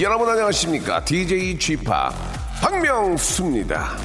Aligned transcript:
여러분 0.00 0.28
안녕하십니까? 0.28 1.04
DJ 1.04 1.58
Chip 1.58 1.84
박명수입니다. 2.60 3.96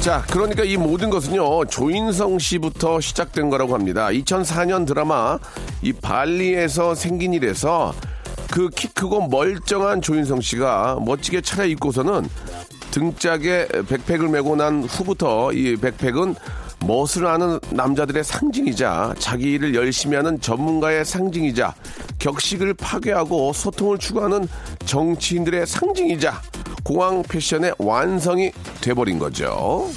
자, 0.00 0.22
그러니까 0.30 0.64
이 0.64 0.76
모든 0.76 1.08
것은요, 1.08 1.64
조인성 1.64 2.38
씨부터 2.38 3.00
시작된 3.00 3.48
거라고 3.48 3.72
합니다. 3.74 4.08
2004년 4.08 4.86
드라마, 4.86 5.38
이 5.80 5.94
발리에서 5.94 6.94
생긴 6.94 7.32
일에서 7.32 7.94
그 8.50 8.68
키 8.68 8.88
크고 8.88 9.28
멀쩡한 9.28 10.02
조인성 10.02 10.42
씨가 10.42 10.98
멋지게 11.04 11.40
차려입고서는 11.40 12.28
등짝에 12.90 13.66
백팩을 13.88 14.28
메고 14.28 14.54
난 14.54 14.84
후부터 14.84 15.52
이 15.52 15.76
백팩은 15.76 16.34
멋을 16.86 17.26
아는 17.26 17.58
남자들의 17.70 18.22
상징이자 18.24 19.14
자기 19.18 19.52
일을 19.52 19.74
열심히 19.74 20.16
하는 20.16 20.38
전문가의 20.40 21.04
상징이자 21.04 21.74
격식을 22.18 22.74
파괴하고 22.74 23.52
소통을 23.54 23.98
추구하는 23.98 24.46
정치인들의 24.84 25.66
상징이자 25.66 26.40
공항 26.82 27.22
패션의 27.22 27.74
완성이 27.78 28.52
돼버린 28.82 29.18
거죠. 29.18 29.88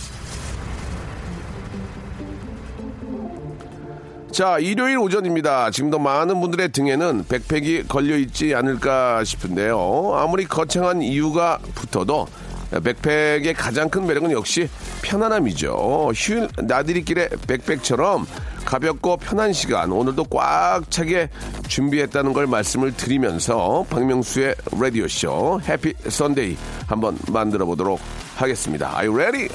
자, 4.31 4.59
일요일 4.59 4.99
오전입니다. 4.99 5.71
지금도 5.71 5.99
많은 5.99 6.39
분들의 6.39 6.71
등에는 6.71 7.25
백팩이 7.27 7.83
걸려있지 7.87 8.53
않을까 8.55 9.23
싶은데요. 9.23 10.13
아무리 10.15 10.45
거창한 10.45 11.01
이유가 11.01 11.57
붙어도 11.73 12.27
백팩의 12.71 13.53
가장 13.53 13.89
큰 13.89 14.05
매력은 14.05 14.31
역시 14.31 14.69
편안함이죠. 15.01 16.11
휴일 16.15 16.47
나들이길의 16.57 17.29
백팩처럼 17.47 18.25
가볍고 18.65 19.17
편한 19.17 19.53
시간 19.53 19.91
오늘도 19.91 20.25
꽉 20.25 20.91
차게 20.91 21.29
준비했다는 21.67 22.33
걸 22.33 22.47
말씀을 22.47 22.93
드리면서 22.95 23.85
박명수의 23.89 24.55
라디오 24.79 25.07
쇼 25.07 25.61
해피 25.67 25.93
선데이 26.09 26.57
한번 26.85 27.17
만들어 27.29 27.65
보도록 27.65 27.99
하겠습니다. 28.35 28.97
You 28.99 29.15
ready? 29.15 29.47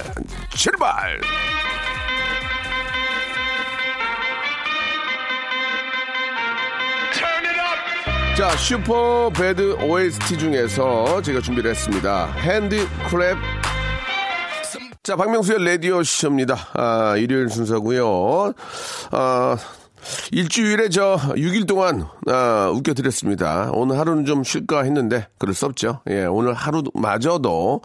출발! 0.55 1.21
자, 8.37 8.57
슈퍼 8.57 9.31
배드 9.31 9.75
OST 9.83 10.39
중에서 10.39 11.21
제가 11.21 11.41
준비를 11.41 11.71
했습니다. 11.73 12.33
Hand 12.39 12.89
Clap. 13.11 13.37
자, 15.03 15.17
박명수의 15.17 15.63
라디오 15.63 16.03
쇼입니다. 16.03 16.57
아, 16.73 17.15
일요일 17.19 17.51
순서고요 17.51 18.55
아, 19.11 19.57
일주일에 20.33 20.89
저 20.89 21.17
6일 21.17 21.67
동안 21.67 22.07
아, 22.27 22.71
웃겨드렸습니다. 22.75 23.71
오늘 23.73 23.99
하루는 23.99 24.25
좀 24.25 24.45
쉴까 24.45 24.85
했는데 24.85 25.27
그럴 25.39 25.55
수 25.55 25.67
없죠. 25.67 26.01
예, 26.11 26.25
오늘 26.25 26.55
하루마저도 26.55 27.83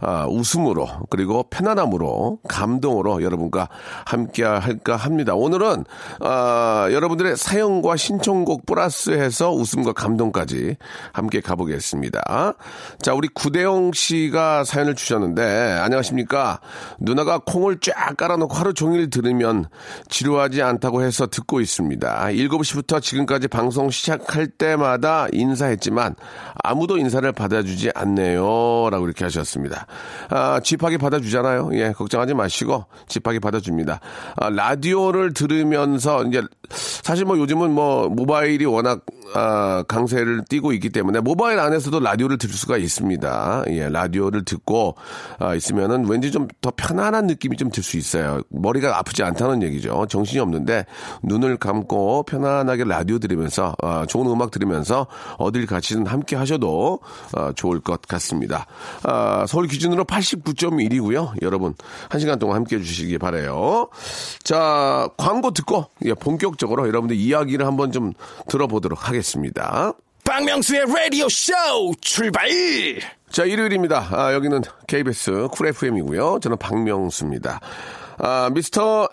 아, 0.00 0.26
웃음으로 0.28 0.88
그리고 1.10 1.44
편안함으로 1.50 2.40
감동으로 2.48 3.22
여러분과 3.22 3.68
함께 4.04 4.44
할까 4.44 4.96
합니다. 4.96 5.34
오늘은 5.34 5.84
아, 6.20 6.88
여러분들의 6.90 7.36
사연과 7.36 7.96
신청곡 7.96 8.66
플러스해서 8.66 9.52
웃음과 9.52 9.92
감동까지 9.92 10.76
함께 11.12 11.40
가보겠습니다. 11.40 12.54
자, 13.00 13.14
우리 13.14 13.28
구대영 13.28 13.92
씨가 13.92 14.64
사연을 14.64 14.94
주셨는데 14.94 15.42
안녕하십니까? 15.80 16.60
누나가 16.98 17.38
콩을 17.38 17.78
쫙 17.80 18.16
깔아놓고 18.16 18.54
하루 18.54 18.74
종일 18.74 19.10
들으면 19.10 19.66
지루하지 20.08 20.62
않다고 20.62 21.02
해서 21.02 21.26
듣고 21.26 21.59
있습니다. 21.60 22.26
7시부터 22.26 23.00
지금까지 23.02 23.48
방송 23.48 23.90
시작할 23.90 24.46
때마다 24.46 25.26
인사했지만 25.32 26.14
아무도 26.62 26.98
인사를 26.98 27.30
받아주지 27.32 27.90
않네요. 27.94 28.88
라고 28.90 29.06
이렇게 29.06 29.24
하셨습니다. 29.24 29.86
아, 30.28 30.60
집하게 30.60 30.98
받아주잖아요. 30.98 31.70
예, 31.74 31.92
걱정하지 31.92 32.34
마시고 32.34 32.86
집하게 33.08 33.38
받아줍니다. 33.38 34.00
아, 34.36 34.50
라디오를 34.50 35.32
들으면서 35.32 36.24
이제 36.24 36.42
사실 36.70 37.24
뭐 37.24 37.38
요즘은 37.38 37.70
뭐 37.70 38.08
모바일이 38.08 38.64
워낙 38.64 39.04
아, 39.34 39.82
강세를 39.88 40.44
띠고 40.48 40.72
있기 40.74 40.90
때문에 40.90 41.20
모바일 41.20 41.58
안에서도 41.58 42.00
라디오를 42.00 42.38
들을 42.38 42.54
수가 42.54 42.76
있습니다. 42.76 43.64
예, 43.70 43.88
라디오를 43.88 44.44
듣고 44.44 44.96
아, 45.38 45.54
있으면은 45.54 46.06
왠지 46.06 46.30
좀 46.30 46.48
더 46.60 46.70
편안한 46.76 47.26
느낌이 47.26 47.56
좀 47.56 47.70
들 47.70 47.82
수 47.82 47.96
있어요. 47.96 48.42
머리가 48.50 48.98
아프지 48.98 49.22
않다는 49.22 49.62
얘기죠. 49.62 50.06
정신이 50.08 50.40
없는데 50.40 50.84
눈을 51.22 51.56
감고 51.56 52.24
편안하게 52.24 52.84
라디오 52.84 53.18
들으면서 53.18 53.74
아, 53.82 54.04
좋은 54.06 54.26
음악 54.26 54.50
들으면서 54.50 55.06
어딜 55.38 55.66
가시든 55.66 56.06
함께 56.06 56.36
하셔도 56.36 56.98
아, 57.34 57.52
좋을 57.54 57.80
것 57.80 58.02
같습니다. 58.02 58.66
아, 59.04 59.46
서울 59.48 59.66
기준으로 59.68 60.04
89.1이고요. 60.04 61.40
여러분 61.42 61.74
한 62.08 62.20
시간 62.20 62.38
동안 62.38 62.56
함께 62.56 62.76
해 62.76 62.82
주시기 62.82 63.18
바래요. 63.18 63.88
자 64.42 65.08
광고 65.16 65.52
듣고 65.52 65.86
예, 66.04 66.14
본격적으로 66.14 66.88
여러분들 66.88 67.16
이야기를 67.16 67.66
한번 67.66 67.92
좀 67.92 68.12
들어보도록 68.48 69.08
하겠습니다. 69.08 69.19
박명수의 70.24 70.86
라디오 70.86 71.28
쇼 71.28 71.52
출발! 72.00 72.48
자, 73.30 73.44
일요일입니다. 73.44 74.08
아, 74.10 74.32
여기는 74.32 74.62
KBS 74.86 75.48
쿨 75.52 75.68
FM이고요. 75.68 76.38
저는 76.40 76.56
박명수입니다. 76.56 77.60
아, 78.18 78.50
미스터 78.52 79.08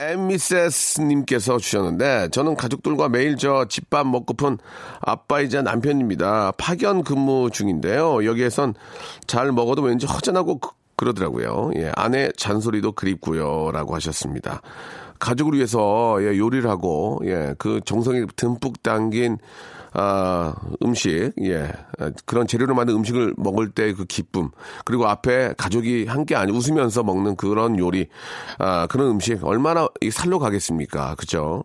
앤 0.00 0.25
미세스님께서 0.25 1.58
주셨는데, 1.58 2.28
저는 2.30 2.56
가족들과 2.56 3.08
매일 3.08 3.36
저 3.36 3.66
집밥 3.68 4.06
먹고픈 4.06 4.58
아빠이자 5.00 5.62
남편입니다. 5.62 6.52
파견 6.58 7.02
근무 7.02 7.50
중인데요. 7.50 8.24
여기에선 8.24 8.74
잘 9.26 9.52
먹어도 9.52 9.82
왠지 9.82 10.06
허전하고 10.06 10.60
그, 10.60 10.70
그러더라고요. 10.96 11.72
예, 11.76 11.92
아내 11.94 12.30
잔소리도 12.36 12.92
그립고요. 12.92 13.70
라고 13.72 13.94
하셨습니다. 13.94 14.62
가족을 15.18 15.54
위해서 15.54 16.18
예, 16.20 16.38
요리를 16.38 16.68
하고, 16.68 17.20
예, 17.24 17.54
그 17.58 17.80
정성이 17.84 18.26
듬뿍 18.36 18.82
담긴 18.82 19.38
아, 19.94 20.54
음식, 20.82 21.32
예. 21.40 21.72
그런 22.26 22.46
재료로 22.46 22.74
만든 22.74 22.94
음식을 22.96 23.34
먹을 23.36 23.70
때 23.70 23.92
그 23.94 24.04
기쁨, 24.04 24.50
그리고 24.84 25.08
앞에 25.08 25.54
가족이 25.56 26.04
함께 26.06 26.36
안 26.36 26.50
웃으면서 26.50 27.02
먹는 27.02 27.36
그런 27.36 27.78
요리, 27.78 28.06
아, 28.58 28.86
그런 28.86 29.08
음식, 29.08 29.44
얼마나 29.44 29.88
살로 30.12 30.38
가겠습니까? 30.38 31.14
그죠? 31.16 31.64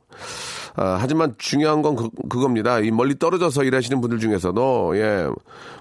아, 0.76 0.98
하지만 1.00 1.36
중요한 1.38 1.82
건 1.82 1.96
그, 1.96 2.10
그겁니다. 2.30 2.80
이 2.80 2.92
멀리 2.92 3.20
떨어져서 3.20 3.66
일하시는 3.66 4.00
분들 4.02 4.20
중에서도, 4.20 4.98
예. 4.98 5.28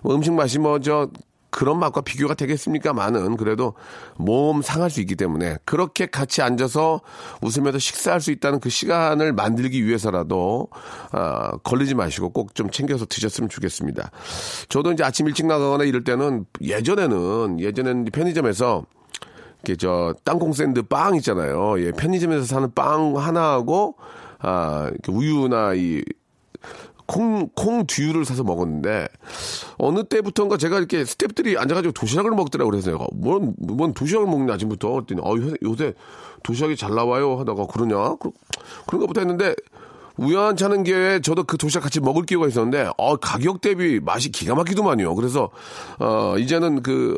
뭐 0.03 0.15
음식 0.15 0.33
맛이 0.33 0.59
뭐, 0.59 0.81
저, 0.81 1.09
그런 1.52 1.78
맛과 1.78 2.00
비교가 2.00 2.34
되겠습니까? 2.34 2.94
마는 2.94 3.36
그래도 3.36 3.74
몸 4.16 4.62
상할 4.62 4.90
수 4.90 5.00
있기 5.02 5.14
때문에 5.16 5.58
그렇게 5.66 6.06
같이 6.06 6.41
앉아서 6.41 7.03
웃으면서 7.42 7.78
식사할 7.78 8.21
수 8.21 8.32
있다는 8.32 8.59
그 8.59 8.71
시간을 8.71 9.34
만들기 9.34 9.84
위해서라도 9.86 10.68
아, 11.12 11.53
거르지 11.62 11.94
마시고 11.94 12.30
꼭 12.30 12.53
좀 12.54 12.71
챙겨서 12.71 13.06
드셨으면 13.06 13.48
좋겠습니다. 13.48 14.10
저도 14.68 14.92
이제 14.92 15.04
아침 15.04 15.27
일찍 15.28 15.47
나가거나 15.47 15.84
이럴 15.84 16.04
때는 16.04 16.44
예전에는 16.60 17.60
예전에는 17.60 18.04
편의점에서 18.06 18.84
이렇게 19.62 19.77
저 19.77 20.15
땅콩 20.24 20.53
샌드 20.53 20.82
빵 20.82 21.15
있잖아요. 21.16 21.80
예, 21.80 21.92
편의점에서 21.92 22.44
사는 22.44 22.72
빵 22.74 23.16
하나하고 23.16 23.97
아, 24.41 24.91
우유나 25.06 25.74
이 25.74 26.03
콩, 27.12 27.50
콩 27.54 27.86
두유를 27.86 28.24
사서 28.24 28.42
먹었는데, 28.42 29.06
어느 29.76 30.03
때부터인가 30.04 30.56
제가 30.56 30.78
이렇게 30.78 31.03
스탭들이 31.03 31.59
앉아가지고 31.59 31.92
도시락을 31.92 32.30
먹더라고 32.30 32.70
그래서 32.70 32.91
내가, 32.91 33.06
뭔, 33.12 33.54
뭔 33.59 33.92
도시락을 33.92 34.26
먹냐, 34.26 34.54
아침부터. 34.54 34.92
그랬더니, 34.92 35.20
어, 35.22 35.36
요새, 35.36 35.56
요새 35.62 35.94
도시락이 36.42 36.76
잘 36.76 36.94
나와요. 36.94 37.38
하다가, 37.38 37.66
그러냐? 37.66 38.16
그, 38.16 38.30
그런가 38.86 39.06
보다 39.06 39.20
했는데, 39.20 39.54
우연찮은 40.16 40.84
기회에 40.84 41.20
저도 41.20 41.44
그 41.44 41.59
도시락 41.59 41.82
같이 41.82 42.00
먹을 42.00 42.24
기회가 42.24 42.48
있었는데, 42.48 42.88
어, 42.97 43.16
가격 43.16 43.60
대비 43.60 44.00
맛이 44.00 44.30
기가 44.30 44.54
막히더만요. 44.54 45.15
그래서, 45.15 45.50
어, 45.98 46.36
이제는 46.38 46.82
그, 46.82 47.15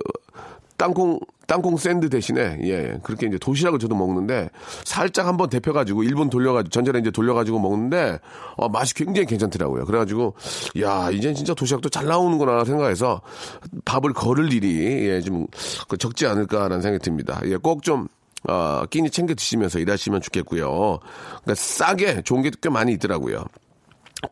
땅콩 0.84 1.18
땅콩 1.46 1.78
샌드 1.78 2.10
대신에 2.10 2.58
예 2.62 2.98
그렇게 3.02 3.26
이제 3.26 3.38
도시락을 3.38 3.78
저도 3.78 3.94
먹는데 3.94 4.50
살짝 4.84 5.26
한번 5.26 5.48
데펴가지고 5.48 6.02
일분 6.02 6.28
돌려가지고 6.28 6.68
전자레인지 6.68 7.10
돌려가지고 7.10 7.58
먹는데 7.58 8.18
어, 8.56 8.68
맛이 8.68 8.92
굉장히 8.92 9.24
괜찮더라고요. 9.26 9.86
그래가지고 9.86 10.34
야 10.82 11.08
이젠 11.10 11.34
진짜 11.34 11.54
도시락도 11.54 11.88
잘 11.88 12.04
나오는구나 12.06 12.66
생각해서 12.66 13.22
밥을 13.86 14.12
거를 14.12 14.52
일이 14.52 15.08
예, 15.08 15.22
좀그 15.22 15.96
적지 15.98 16.26
않을까라는 16.26 16.82
생각이 16.82 17.02
듭니다. 17.02 17.40
예, 17.46 17.56
꼭좀 17.56 18.08
어, 18.46 18.84
끼니 18.90 19.08
챙겨 19.08 19.32
드시면서 19.34 19.78
일하시면 19.78 20.20
좋겠고요. 20.20 20.98
그러니까 21.44 21.54
싸게 21.54 22.22
좋은 22.22 22.42
게 22.42 22.50
꽤 22.60 22.68
많이 22.68 22.92
있더라고요. 22.92 23.44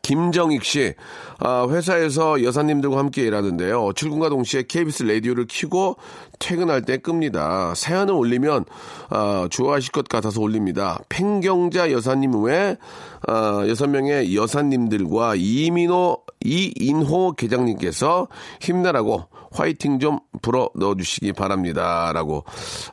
김정익 0.01 0.63
씨, 0.63 0.93
아, 1.39 1.67
회사에서 1.69 2.43
여사님들과 2.43 2.97
함께 2.97 3.23
일하는데요. 3.23 3.93
출근과 3.93 4.29
동시에 4.29 4.63
KBS 4.63 5.03
라디오를 5.03 5.45
켜고 5.49 5.97
퇴근할 6.39 6.83
때 6.83 6.97
끕니다. 6.97 7.73
사연을 7.75 8.13
올리면, 8.13 8.65
아, 9.09 9.47
좋아하실 9.49 9.91
것 9.91 10.07
같아서 10.07 10.41
올립니다. 10.41 10.99
팽경자 11.09 11.91
여사님 11.91 12.43
외, 12.43 12.77
아, 13.27 13.63
여섯 13.67 13.87
명의 13.87 14.35
여사님들과 14.35 15.35
이민호, 15.35 16.17
이인호 16.43 17.33
계장님께서 17.33 18.27
힘내라고 18.59 19.25
화이팅 19.51 19.99
좀 19.99 20.19
불어 20.41 20.69
넣어주시기 20.75 21.33
바랍니다. 21.33 22.11
라고, 22.13 22.43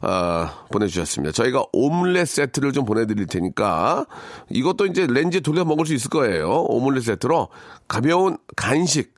아, 0.03 0.65
보내주셨습니다. 0.71 1.33
저희가 1.33 1.65
오믈렛 1.73 2.29
세트를 2.29 2.73
좀 2.73 2.85
보내드릴 2.85 3.27
테니까 3.27 4.07
이것도 4.51 4.87
이제 4.87 5.07
렌즈 5.09 5.41
돌려 5.41 5.65
먹을 5.65 5.87
수 5.87 5.95
있을 5.95 6.11
거예요. 6.11 6.65
오믈렛 6.69 7.03
세트로 7.03 7.49
가벼운 7.89 8.37
간식, 8.57 9.15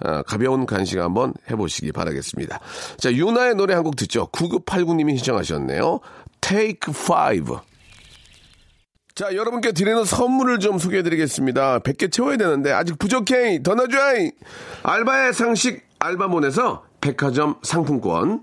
아, 0.00 0.22
가벼운 0.22 0.66
간식 0.66 0.98
한번 0.98 1.32
해보시기 1.50 1.92
바라겠습니다. 1.92 2.60
자, 2.98 3.12
유나의 3.12 3.54
노래 3.54 3.74
한 3.74 3.84
곡 3.84 3.94
듣죠. 3.96 4.26
9989님이 4.32 5.16
신청하셨네요. 5.18 6.00
Take 6.40 6.92
5. 6.92 7.60
자, 9.16 9.34
여러분께 9.34 9.72
드리는 9.72 10.04
선물을 10.04 10.58
좀 10.58 10.78
소개해 10.78 11.02
드리겠습니다. 11.02 11.78
100개 11.78 12.12
채워야 12.12 12.36
되는데, 12.36 12.70
아직 12.70 12.98
부족해! 12.98 13.62
더 13.62 13.74
넣어줘! 13.74 13.96
알바의 14.82 15.32
상식 15.32 15.82
알바몬에서 15.98 16.84
백화점 17.00 17.56
상품권, 17.62 18.42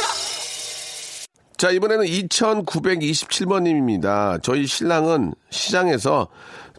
자, 1.61 1.69
이번에는 1.69 2.05
2927번님입니다. 2.05 4.41
저희 4.41 4.65
신랑은 4.65 5.35
시장에서 5.51 6.27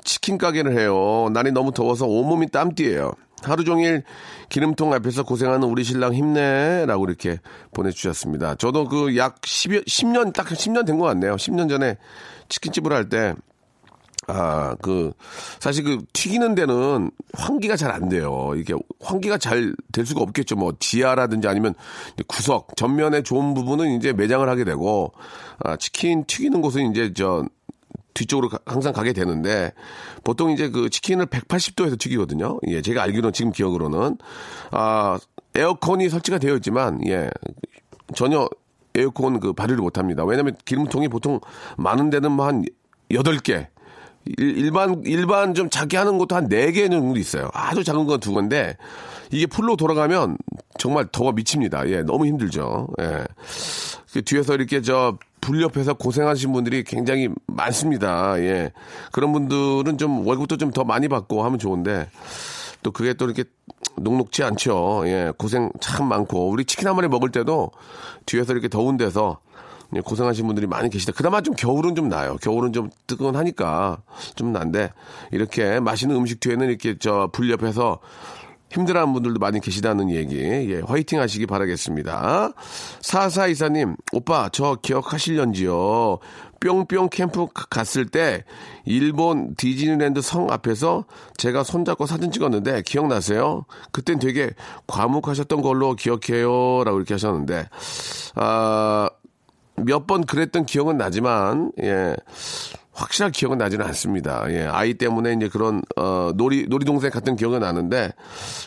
치킨 0.03 0.39
가게를 0.39 0.77
해요. 0.77 1.29
날이 1.33 1.53
너무 1.53 1.71
더워서 1.71 2.09
온몸이 2.09 2.49
땀띠예요. 2.49 3.13
하루 3.45 3.63
종일 3.63 4.03
기름통 4.49 4.93
앞에서 4.93 5.23
고생하는 5.23 5.69
우리 5.69 5.85
신랑 5.85 6.15
힘내. 6.15 6.85
라고 6.85 7.05
이렇게 7.05 7.39
보내주셨습니다. 7.73 8.57
저도 8.57 8.89
그 8.89 9.17
약 9.17 9.41
10여, 9.43 9.87
10년, 9.87 10.33
딱 10.33 10.49
10년 10.49 10.85
된 10.85 10.99
것 10.99 11.05
같네요. 11.05 11.37
10년 11.37 11.69
전에 11.69 11.97
치킨집을 12.49 12.93
할 12.93 13.09
때, 13.09 13.35
아, 14.29 14.77
그, 14.81 15.13
사실 15.59 15.85
그 15.85 15.99
튀기는 16.13 16.55
데는 16.55 17.11
환기가 17.35 17.77
잘 17.77 17.91
안 17.91 18.09
돼요. 18.09 18.53
이게 18.57 18.75
환기가 19.01 19.39
잘 19.39 19.75
될 19.93 20.07
수가 20.07 20.23
없겠죠. 20.23 20.57
뭐 20.57 20.73
지하라든지 20.79 21.49
아니면 21.49 21.75
구석, 22.29 22.77
전면에 22.77 23.23
좋은 23.23 23.55
부분은 23.55 23.97
이제 23.97 24.13
매장을 24.13 24.49
하게 24.49 24.65
되고, 24.65 25.13
아, 25.59 25.77
치킨 25.77 26.25
튀기는 26.25 26.61
곳은 26.63 26.91
이제 26.93 27.13
저, 27.15 27.45
뒤쪽으로 28.15 28.49
가, 28.49 28.59
항상 28.67 28.93
가게 28.93 29.13
되는데 29.13 29.73
보통 30.25 30.51
이제 30.51 30.69
그 30.69 30.91
치킨을 30.91 31.27
180도에서 31.27 31.99
튀기거든요. 31.99 32.59
예, 32.69 32.83
제가 32.83 33.03
알기로는 33.03 33.33
지금 33.33 33.53
기억으로는 33.53 34.19
아 34.71 35.19
에어컨이 35.55 36.09
설치가 36.11 36.39
되어 36.39 36.57
있지만 36.57 37.01
예 37.07 37.31
전혀 38.15 38.49
에어컨 38.95 39.41
그 39.41 39.53
발휘를 39.55 39.81
못 39.83 39.97
합니다. 39.99 40.25
왜냐면 40.25 40.57
기름통이 40.65 41.09
보통 41.09 41.41
많은 41.79 42.11
데는 42.11 42.33
뭐 42.33 42.47
한 42.47 42.65
8개 43.11 43.69
일반 44.39 45.03
일반 45.05 45.55
좀 45.55 45.69
작게 45.71 45.97
하는 45.97 46.19
것도 46.19 46.37
한 46.37 46.49
4개 46.49 46.91
정도 46.91 47.19
있어요. 47.19 47.49
아주 47.53 47.83
작은 47.85 48.07
건 48.07 48.21
두 48.21 48.33
건데 48.33 48.77
이게 49.31 49.47
풀로 49.47 49.77
돌아가면 49.77 50.37
정말 50.79 51.07
더워 51.11 51.33
미칩니다. 51.33 51.89
예, 51.89 52.03
너무 52.03 52.27
힘들죠. 52.27 52.89
예. 53.01 53.25
그 54.13 54.23
뒤에서 54.23 54.55
이렇게 54.55 54.81
저 54.83 55.17
불 55.43 55.61
옆에서 55.61 55.95
고생하신 55.95 56.53
분들이 56.53 56.85
굉장히 56.85 57.29
많습니다. 57.49 58.39
예. 58.39 58.71
그런 59.11 59.33
분들은 59.33 59.99
좀 59.99 60.25
월급도 60.25 60.57
좀 60.57 60.71
더 60.73 60.85
많이 60.85 61.09
받고 61.09 61.43
하면 61.45 61.59
좋은데 61.59 62.09
또 62.85 62.93
그게 62.93 63.13
또 63.13 63.25
이렇게 63.25 63.43
녹록지 63.97 64.45
않죠. 64.45 65.03
예. 65.07 65.33
고생 65.37 65.71
참 65.81 66.07
많고 66.07 66.49
우리 66.49 66.65
치킨 66.65 66.87
한 66.87 66.95
마리 66.95 67.09
먹을 67.09 67.31
때도 67.33 67.73
뒤에서 68.25 68.53
이렇게 68.53 68.69
더운 68.69 68.97
데서 68.97 69.41
예, 69.51 69.52
고생하신 70.01 70.47
분들이 70.47 70.67
많이 70.67 70.89
계시다. 70.89 71.13
그나마 71.13 71.41
좀 71.43 71.55
겨울은 71.55 71.95
좀 71.95 72.09
나요. 72.09 72.37
겨울은 72.41 72.73
좀 72.73 72.89
뜨거운하니까 73.07 74.03
좀 74.35 74.53
난데 74.53 74.91
이렇게 75.33 75.81
맛있는 75.81 76.17
음식 76.17 76.41
뒤에는 76.41 76.69
이렇게 76.69 76.99
저 76.99 77.29
불 77.33 77.51
옆에서 77.51 77.99
힘들어하는 78.71 79.13
분들도 79.13 79.39
많이 79.39 79.61
계시다는 79.61 80.11
얘기. 80.11 80.39
예, 80.39 80.81
화이팅 80.81 81.21
하시기 81.21 81.45
바라겠습니다. 81.47 82.53
사사 83.03 83.47
이사님, 83.47 83.97
오빠, 84.13 84.49
저 84.51 84.77
기억하실련지요? 84.81 86.19
뿅뿅 86.61 87.09
캠프 87.11 87.49
갔을 87.53 88.07
때 88.07 88.45
일본 88.87 89.55
디즈니랜드 89.57 90.23
성 90.23 90.51
앞에서 90.51 91.05
제가 91.37 91.65
손잡고 91.65 92.07
사진 92.07 92.31
찍었는데 92.31 92.83
기억나세요? 92.83 93.67
그땐 93.91 94.19
되게 94.19 94.51
과묵하셨던 94.87 95.61
걸로 95.61 95.95
기억해요. 95.95 96.85
라고 96.85 96.97
이렇게 96.99 97.15
하셨는데, 97.15 97.69
아, 98.37 99.11
몇 99.85 100.07
번 100.07 100.25
그랬던 100.25 100.67
기억은 100.67 100.97
나지만, 100.99 101.73
예. 101.83 102.17
확실한 102.93 103.33
기억은 103.33 103.59
나지는 103.59 103.87
않습니다. 103.87 104.45
예, 104.51 104.65
아이 104.67 104.95
때문에 104.95 105.33
이제 105.35 105.49
그런 105.49 105.83
어 105.97 106.33
놀이 106.35 106.67
놀이동생 106.69 107.11
같은 107.11 107.37
기억은 107.37 107.61
나는데 107.61 108.13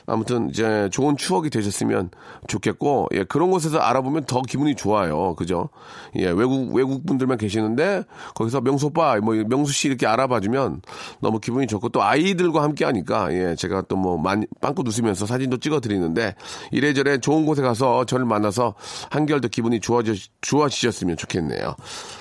아무튼 0.08 0.50
이제 0.50 0.89
좋은 0.91 1.15
추억이 1.17 1.50
되셨으면 1.50 2.10
좋겠고 2.48 3.10
예, 3.13 3.24
그런 3.24 3.51
곳에서 3.51 3.79
알아보면 3.79 4.25
더 4.25 4.41
기분이 4.41 4.75
좋아요. 4.75 5.36
그죠? 5.36 5.70
예, 6.15 6.25
외국 6.29 6.74
외국 6.74 7.05
분들만 7.05 7.38
계시는데 7.38 8.03
거기서 8.34 8.62
명수 8.62 8.88
오빠 8.88 9.15
뭐 9.20 9.36
명수 9.36 9.72
씨 9.74 9.88
이렇게 9.88 10.08
알아봐 10.08 10.39
주면 10.39 10.82
너무 11.22 11.39
기분이 11.39 11.67
좋고 11.67 11.89
또 11.89 12.01
아이들과 12.03 12.63
함께 12.63 12.86
하니까 12.86 13.32
예, 13.34 13.55
제가 13.55 13.82
또 13.84 13.96
뭐 13.96 14.22
빵꾸 14.62 14.84
웃으면서 14.86 15.25
사진도 15.25 15.58
찍어 15.58 15.79
드리는데 15.79 16.36
이래저래 16.72 17.17
좋은 17.17 17.46
곳에 17.46 17.62
가서 17.62 18.05
저를 18.05 18.25
만나서 18.25 18.75
한결 19.10 19.39
더 19.39 19.48
기분이 19.48 19.79
좋아져 19.79 20.13
좋아지셨으면 20.41 21.15
좋겠네요. 21.17 21.75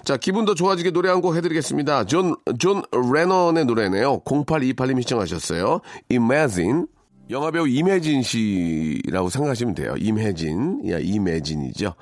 자, 0.04 0.16
기분 0.16 0.44
더 0.44 0.54
좋아지게 0.54 0.90
노래 0.92 1.08
한 1.08 1.20
곡 1.20 1.34
해 1.36 1.40
드리겠습니다. 1.40 1.93
존, 2.02 2.34
존 2.58 2.82
레넌의 2.90 3.64
노래네요. 3.66 4.20
0828님이 4.24 5.02
신청하셨어요. 5.02 5.80
Imagine. 6.10 6.86
영화배우 7.30 7.66
임예진 7.68 8.22
씨라고 8.22 9.30
생각하시면 9.30 9.74
돼요. 9.74 9.94
임예진. 9.96 10.90
야, 10.90 10.98
임예진이죠. 11.00 11.94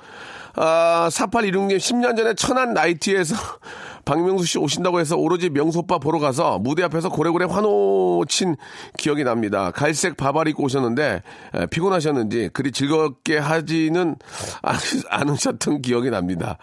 아, 0.55 1.07
4816님 1.11 1.77
10년 1.77 2.15
전에 2.15 2.33
천안 2.35 2.73
나이트에서 2.73 3.35
박명수 4.05 4.45
씨 4.45 4.57
오신다고 4.59 4.99
해서 4.99 5.15
오로지 5.15 5.49
명소빠 5.49 5.97
보러 5.97 6.19
가서 6.19 6.59
무대 6.59 6.83
앞에서 6.83 7.09
고래고래 7.09 7.45
환호 7.45 8.23
친 8.27 8.55
기억이 8.97 9.23
납니다. 9.23 9.71
갈색 9.71 10.17
바바리 10.17 10.51
입고 10.51 10.63
오셨는데 10.63 11.23
에, 11.55 11.65
피곤하셨는지 11.67 12.49
그리 12.53 12.71
즐겁게 12.71 13.37
하지는 13.37 14.15
않으셨던 15.09 15.81
기억이 15.81 16.09
납니다. 16.11 16.57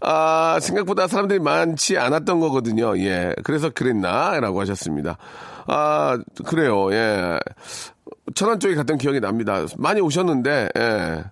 아, 0.00 0.58
생각보다 0.62 1.08
사람들이 1.08 1.40
많지 1.40 1.98
않았던 1.98 2.40
거거든요. 2.40 2.96
예. 2.98 3.34
그래서 3.42 3.70
그랬나? 3.70 4.38
라고 4.40 4.60
하셨습니다. 4.60 5.18
아, 5.66 6.18
그래요. 6.44 6.92
예. 6.92 7.38
천안 8.34 8.58
쪽에 8.58 8.74
갔던 8.74 8.98
기억이 8.98 9.20
납니다. 9.20 9.64
많이 9.78 10.00
오셨는데, 10.00 10.68
예. 10.76 11.24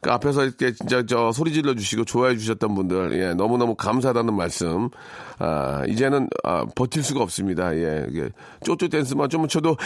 그 0.00 0.10
앞에서 0.10 0.44
이렇게 0.44 0.72
진짜 0.72 1.04
저 1.06 1.30
소리 1.32 1.52
질러 1.52 1.74
주시고 1.74 2.04
좋아해 2.04 2.36
주셨던 2.36 2.74
분들, 2.74 3.20
예. 3.20 3.34
너무너무 3.34 3.74
감사하다는 3.74 4.34
말씀. 4.34 4.88
아, 5.38 5.84
이제는, 5.86 6.28
아, 6.44 6.64
버틸 6.74 7.02
수가 7.02 7.22
없습니다. 7.22 7.74
예. 7.76 8.06
이게 8.10 8.28
쪼쪼 8.64 8.88
댄스만 8.88 9.28
좀 9.28 9.46
쳐도, 9.46 9.76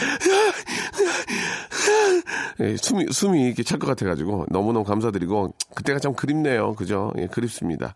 예, 2.59 2.77
숨이, 2.77 3.07
숨이 3.11 3.47
이렇게 3.47 3.63
찰 3.63 3.79
것 3.79 3.87
같아가지고 3.87 4.45
너무너무 4.49 4.85
감사드리고, 4.85 5.53
그때가 5.75 5.99
참 5.99 6.13
그립네요. 6.13 6.73
그죠? 6.75 7.11
예, 7.17 7.27
그립습니다. 7.27 7.93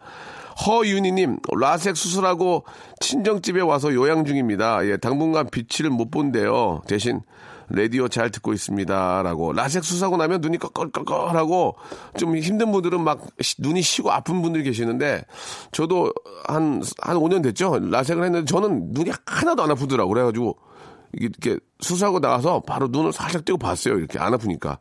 허윤희님, 0.66 1.38
라섹 1.60 1.96
수술하고 1.96 2.66
친정집에 3.00 3.62
와서 3.62 3.94
요양 3.94 4.26
중입니다. 4.26 4.86
예, 4.88 4.98
당분간 4.98 5.48
빛을 5.50 5.90
못 5.90 6.10
본대요. 6.10 6.82
대신 6.88 7.22
라디오 7.70 8.08
잘 8.08 8.32
듣고 8.32 8.54
있습니다. 8.54 9.22
라고. 9.24 9.52
라섹 9.54 9.84
수술하고 9.84 10.18
나면 10.18 10.42
눈이 10.42 10.58
껄껄껄껄하고 10.58 11.76
좀 12.18 12.38
힘든 12.38 12.72
분들은 12.72 13.02
막 13.02 13.22
눈이 13.60 13.82
쉬고 13.82 14.12
아픈 14.12 14.42
분들이 14.42 14.64
계시는데 14.64 15.26
저도 15.72 16.14
한, 16.48 16.82
한 17.02 17.18
5년 17.18 17.44
됐죠? 17.44 17.78
라섹을 17.80 18.24
했는데 18.24 18.46
저는 18.46 18.90
눈이 18.92 19.12
하나도 19.26 19.64
안 19.64 19.72
아프더라고. 19.72 20.10
그래가지고 20.10 20.58
이렇게 21.14 21.58
수술하고 21.80 22.20
나가서 22.20 22.62
바로 22.62 22.88
눈을 22.88 23.14
살짝 23.14 23.46
떼고 23.46 23.58
봤어요. 23.60 23.98
이렇게 23.98 24.20
안 24.20 24.34
아프니까. 24.34 24.80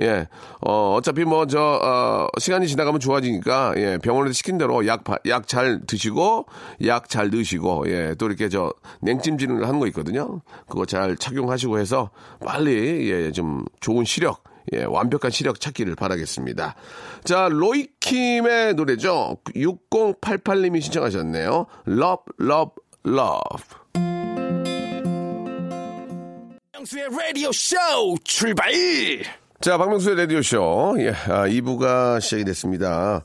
예. 0.00 0.28
어, 0.60 0.94
어차피 0.94 1.24
뭐, 1.24 1.46
저, 1.46 1.60
어, 1.60 2.26
시간이 2.38 2.68
지나가면 2.68 3.00
좋아지니까, 3.00 3.74
예, 3.76 3.98
병원에서 3.98 4.32
시킨 4.32 4.56
대로 4.58 4.86
약, 4.86 5.04
약 5.26 5.46
잘 5.46 5.80
드시고, 5.86 6.46
약 6.86 7.08
잘 7.08 7.30
드시고, 7.30 7.84
예, 7.88 8.14
또 8.18 8.26
이렇게 8.26 8.48
저, 8.48 8.72
냉찜질을 9.02 9.66
하는 9.66 9.78
거 9.80 9.86
있거든요. 9.88 10.40
그거 10.68 10.86
잘 10.86 11.16
착용하시고 11.16 11.78
해서 11.78 12.10
빨리, 12.44 13.10
예, 13.10 13.32
좀 13.32 13.64
좋은 13.80 14.04
시력, 14.04 14.42
예, 14.72 14.84
완벽한 14.84 15.30
시력 15.30 15.60
찾기를 15.60 15.96
바라겠습니다. 15.96 16.74
자, 17.24 17.48
로이킴의 17.50 18.74
노래죠. 18.74 19.38
6088님이 19.54 20.80
신청하셨네요. 20.80 21.66
Love, 21.86 22.24
Love, 22.40 22.72
Love. 23.06 23.78
박명수의 26.78 27.08
라디오 27.10 27.50
쇼 27.50 27.76
출발! 28.22 28.70
자, 29.60 29.76
박명수의 29.78 30.16
라디오 30.16 30.40
쇼. 30.42 30.94
예, 30.98 31.10
아, 31.10 31.48
2부가 31.48 32.20
시작이 32.20 32.44
됐습니다. 32.44 33.24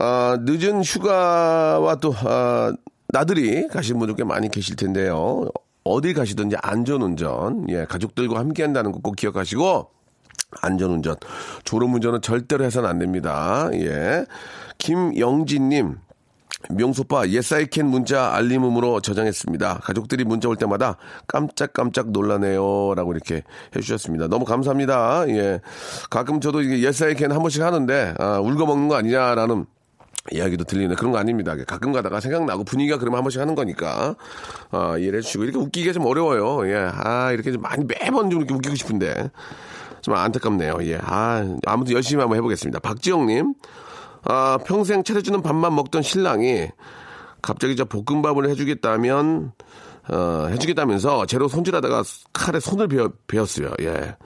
아, 0.00 0.36
늦은 0.40 0.82
휴가와 0.82 1.94
또, 1.96 2.12
아, 2.24 2.72
나들이 3.08 3.68
가신 3.68 4.00
분들 4.00 4.16
꽤 4.16 4.24
많이 4.24 4.48
계실 4.48 4.74
텐데요. 4.74 5.48
어디 5.84 6.12
가시든지 6.12 6.56
안전운전, 6.60 7.66
예, 7.70 7.84
가족들과 7.84 8.40
함께 8.40 8.64
한다는 8.64 8.90
거 8.90 8.98
꼭 9.00 9.14
기억하시고, 9.14 9.88
안전운전, 10.62 11.14
졸음운전은 11.64 12.20
절대로 12.20 12.64
해서는 12.64 12.88
안 12.88 12.98
됩니다. 12.98 13.68
예. 13.74 14.24
김영진님, 14.78 15.98
명소빠 16.70 17.28
예사이캔 17.28 17.86
문자 17.86 18.34
알림음으로 18.34 19.00
저장했습니다. 19.00 19.80
가족들이 19.82 20.24
문자 20.24 20.48
올 20.48 20.56
때마다 20.56 20.96
깜짝깜짝 21.26 22.10
놀라네요. 22.10 22.94
라고 22.94 23.12
이렇게 23.12 23.42
해주셨습니다. 23.74 24.28
너무 24.28 24.44
감사합니다. 24.44 25.28
예. 25.28 25.60
가끔 26.10 26.40
저도 26.40 26.62
이게 26.62 26.80
예사이캔 26.80 27.32
한 27.32 27.40
번씩 27.40 27.62
하는데, 27.62 28.14
아, 28.18 28.38
울고 28.38 28.66
먹는 28.66 28.88
거 28.88 28.96
아니냐라는 28.96 29.66
이야기도 30.30 30.64
들리는 30.64 30.94
그런 30.94 31.10
거 31.10 31.18
아닙니다. 31.18 31.56
가끔 31.66 31.92
가다가 31.92 32.20
생각나고 32.20 32.64
분위기가 32.64 32.98
그러면 32.98 33.18
한 33.18 33.24
번씩 33.24 33.40
하는 33.40 33.54
거니까, 33.54 34.14
아, 34.70 34.96
이해해 34.96 35.20
주시고. 35.20 35.44
이렇게 35.44 35.58
웃기기가 35.58 35.92
좀 35.92 36.06
어려워요. 36.06 36.68
예. 36.70 36.90
아, 36.92 37.32
이렇게 37.32 37.50
좀 37.52 37.62
많이 37.62 37.84
매번 37.84 38.30
좀 38.30 38.40
이렇게 38.40 38.54
웃기고 38.54 38.76
싶은데. 38.76 39.30
좀 40.00 40.14
안타깝네요. 40.14 40.78
예. 40.82 40.98
아, 41.02 41.56
아무튼 41.66 41.94
열심히 41.94 42.20
한번 42.20 42.36
해보겠습니다. 42.38 42.80
박지영님. 42.80 43.54
아, 44.24 44.58
평생 44.64 45.02
차려주는 45.04 45.42
밥만 45.42 45.74
먹던 45.74 46.02
신랑이 46.02 46.68
갑자기 47.40 47.74
저 47.76 47.84
볶음밥을 47.84 48.48
해주겠다면, 48.50 49.52
어, 50.10 50.46
해주겠다면서 50.50 51.26
제로 51.26 51.48
손질하다가 51.48 52.02
칼에 52.32 52.60
손을 52.60 52.88
베어, 52.88 53.10
베었어요. 53.26 53.70
예. 53.80 54.16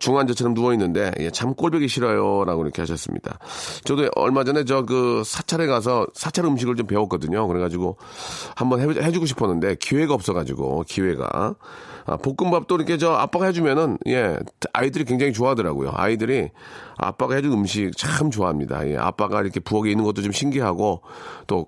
중환자처럼 0.00 0.52
누워있는데, 0.52 1.12
예, 1.20 1.30
참 1.30 1.54
꼴보기 1.54 1.88
싫어요. 1.88 2.44
라고 2.44 2.62
이렇게 2.62 2.82
하셨습니다. 2.82 3.38
저도 3.84 4.10
얼마 4.16 4.44
전에 4.44 4.64
저 4.64 4.82
그 4.84 5.22
사찰에 5.24 5.66
가서 5.66 6.06
사찰 6.12 6.44
음식을 6.44 6.76
좀 6.76 6.86
배웠거든요. 6.86 7.46
그래가지고 7.48 7.96
한번 8.54 8.80
해, 8.80 9.02
해주고 9.02 9.24
싶었는데 9.24 9.76
기회가 9.76 10.12
없어가지고, 10.14 10.84
기회가. 10.88 11.54
아, 12.08 12.16
볶음밥도 12.16 12.76
이렇게 12.76 12.96
저 12.96 13.12
아빠가 13.12 13.44
해주면은, 13.46 13.98
예, 14.06 14.38
아이들이 14.72 15.04
굉장히 15.04 15.34
좋아하더라고요. 15.34 15.92
아이들이 15.94 16.48
아빠가 16.96 17.34
해준 17.34 17.52
음식 17.52 17.94
참 17.96 18.30
좋아합니다. 18.30 18.88
예, 18.88 18.96
아빠가 18.96 19.42
이렇게 19.42 19.60
부엌에 19.60 19.90
있는 19.90 20.04
것도 20.04 20.22
좀 20.22 20.32
신기하고, 20.32 21.02
또 21.46 21.66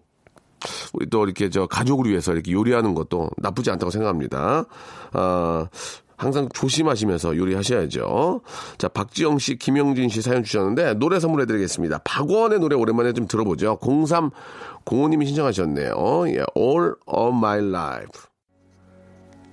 우리 0.95 1.09
또 1.11 1.25
이렇게 1.25 1.51
저 1.51 1.67
가족을 1.67 2.11
위해서 2.11 2.33
이렇게 2.33 2.53
요리하는 2.53 2.95
것도 2.95 3.29
나쁘지 3.37 3.71
않다고 3.71 3.91
생각합니다. 3.91 4.65
아, 5.13 5.69
항상 6.17 6.49
조심하시면서 6.55 7.37
요리하셔야죠. 7.37 8.41
자, 8.79 8.89
박지영 8.89 9.39
씨, 9.39 9.57
김영진 9.57 10.09
씨 10.09 10.23
사연 10.23 10.43
주셨는데 10.43 10.95
노래 10.95 11.21
선물해 11.21 11.47
드리겠습니다. 11.47 11.99
박원의 12.05 12.61
노래 12.61 12.77
오랜만에 12.77 13.13
좀 13.13 13.27
들어보죠. 13.27 13.79
0305님이 13.79 15.27
신청하셨네요. 15.27 16.29
예, 16.29 16.45
All 16.57 16.95
of 17.07 17.37
My 17.37 17.59
Life. 17.59 18.30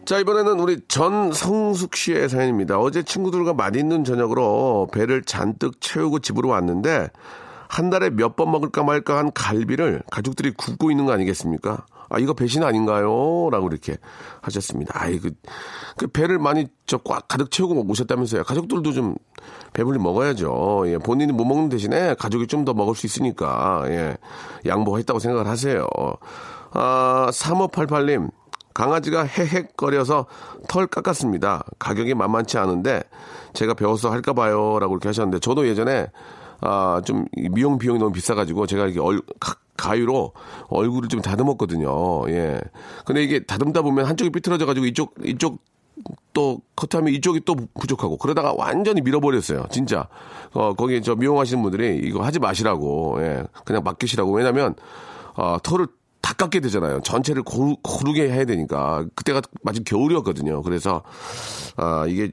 자, 0.08 0.20
이번에는 0.20 0.58
우리 0.62 0.80
전성숙 0.88 1.98
씨의 1.98 2.30
사연입니다. 2.30 2.80
어제 2.80 3.04
친구들과 3.04 3.54
맛있는 3.54 4.06
저녁으로 4.06 4.88
배를 4.94 5.22
잔뜩 5.24 5.82
채우고 5.82 6.20
집으로 6.20 6.48
왔는데 6.48 7.10
한 7.68 7.90
달에 7.90 8.10
몇 8.12 8.38
번 8.38 8.50
먹을까 8.52 8.84
말까 8.84 9.18
한 9.18 9.34
갈비를 9.34 10.04
가족들이 10.10 10.52
굽고 10.52 10.92
있는 10.92 11.06
거 11.06 11.12
아니겠습니까? 11.12 11.86
아, 12.10 12.20
이거 12.20 12.34
배신 12.34 12.64
아닌가요? 12.64 13.50
라고 13.52 13.68
이렇게 13.70 13.98
하셨습니다. 14.42 14.94
아이, 14.98 15.20
그, 15.20 15.32
그 15.98 16.08
배를 16.08 16.40
많이 16.40 16.68
저 16.86 17.00
꽉 17.00 17.28
가득 17.28 17.52
채우고 17.52 17.86
오셨다면서요. 17.90 18.46
가족들도 18.46 18.94
좀 18.94 19.16
배불리 19.74 20.00
먹어야죠. 20.00 20.84
예, 20.86 20.98
본인이 21.00 21.34
못 21.34 21.44
먹는 21.44 21.68
대신에 21.68 22.14
가족이 22.14 22.48
좀 22.48 22.64
더 22.64 22.74
먹을 22.74 22.96
수 22.96 23.06
있으니까, 23.08 23.84
예, 23.88 24.16
양보했다고 24.66 25.20
생각을 25.20 25.48
하세요. 25.48 25.86
아, 26.72 27.28
3588님, 27.34 28.30
강아지가 28.78 29.24
헤헥거려서 29.24 30.28
털 30.68 30.86
깎았습니다. 30.86 31.64
가격이 31.80 32.14
만만치 32.14 32.60
않은데 32.60 33.02
제가 33.54 33.74
배워서 33.74 34.12
할까 34.12 34.34
봐요. 34.34 34.78
라고 34.78 34.94
이렇게 34.94 35.10
하셨는데 35.10 35.40
저도 35.40 35.68
예전에 35.68 36.12
아, 36.62 37.02
좀 37.04 37.26
미용 37.50 37.80
비용이 37.80 37.98
너무 37.98 38.12
비싸가지고 38.12 38.68
제가 38.68 38.86
이렇게 38.86 39.00
얼, 39.00 39.20
가위로 39.78 40.32
얼굴을 40.68 41.10
좀 41.10 41.22
다듬었거든요. 41.22 42.30
예. 42.30 42.62
근데 43.04 43.24
이게 43.24 43.44
다듬다 43.44 43.82
보면 43.82 44.06
한쪽이 44.06 44.30
삐뚤어져가지고 44.30 44.86
이쪽, 44.86 45.16
이쪽 45.24 45.58
또 46.34 46.62
커트하면 46.76 47.16
이쪽이 47.16 47.42
또 47.46 47.56
부족하고 47.80 48.18
그러다가 48.18 48.54
완전히 48.56 49.02
밀어버렸어요. 49.02 49.66
진짜. 49.72 50.08
어, 50.54 50.76
거기 50.76 51.02
저 51.02 51.16
미용하시는 51.16 51.64
분들이 51.64 51.98
이거 52.04 52.24
하지 52.24 52.38
마시라고. 52.38 53.18
예. 53.22 53.44
그냥 53.66 53.82
맡기시라고. 53.84 54.32
왜냐면, 54.34 54.76
어, 55.36 55.58
털을 55.64 55.88
다 56.28 56.34
깎게 56.34 56.60
되잖아요. 56.60 57.00
전체를 57.04 57.42
고루, 57.44 57.78
고르게 57.82 58.30
해야 58.30 58.44
되니까. 58.44 59.06
그때가 59.16 59.42
마침 59.64 59.86
겨울이었거든요. 59.86 60.62
그래서, 60.62 61.02
아, 61.78 62.06
이게, 62.06 62.30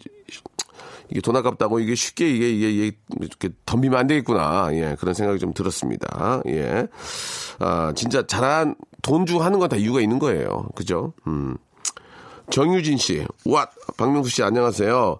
이게 1.10 1.20
돈 1.20 1.36
아깝다고 1.36 1.78
이게 1.78 1.94
쉽게 1.94 2.28
이게, 2.28 2.50
이게, 2.50 2.70
이게 2.70 2.96
이렇게 3.20 3.50
덤비면 3.66 3.96
안 3.96 4.08
되겠구나. 4.08 4.70
예. 4.72 4.96
그런 4.98 5.14
생각이 5.14 5.38
좀 5.38 5.54
들었습니다. 5.54 6.42
예. 6.48 6.88
아, 7.60 7.92
진짜 7.94 8.26
잘한 8.26 8.74
돈 9.02 9.26
주고 9.26 9.44
하는 9.44 9.60
건 9.60 9.68
다 9.68 9.76
이유가 9.76 10.00
있는 10.00 10.18
거예요. 10.18 10.66
그죠? 10.74 11.12
음. 11.28 11.56
정유진 12.50 12.98
씨, 12.98 13.24
왓, 13.46 13.68
박명수 13.96 14.28
씨 14.28 14.42
안녕하세요. 14.42 15.18